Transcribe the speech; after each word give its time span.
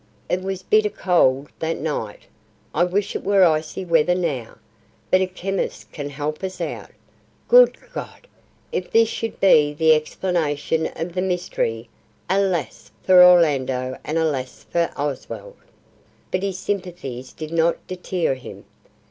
It 0.29 0.41
was 0.41 0.63
bitter 0.63 0.89
cold 0.89 1.49
that 1.59 1.77
night; 1.77 2.21
I 2.73 2.83
wish 2.85 3.15
it 3.15 3.23
were 3.23 3.45
icy 3.45 3.85
weather 3.85 4.15
now. 4.15 4.57
But 5.11 5.21
a 5.21 5.27
chemist 5.27 5.91
can 5.91 6.09
help 6.09 6.43
us 6.43 6.59
out. 6.59 6.89
Good 7.47 7.77
God! 7.93 8.25
if 8.71 8.89
this 8.89 9.07
should 9.07 9.39
be 9.39 9.75
the 9.75 9.93
explanation 9.93 10.87
of 10.95 11.13
the 11.13 11.21
mystery, 11.21 11.87
alas 12.31 12.89
for 13.03 13.23
Orlando 13.23 13.95
and 14.03 14.17
alas 14.17 14.65
for 14.71 14.89
Oswald!" 14.97 15.57
But 16.31 16.41
his 16.41 16.57
sympathies 16.57 17.31
did 17.31 17.51
not 17.53 17.85
deter 17.85 18.33
him. 18.33 18.65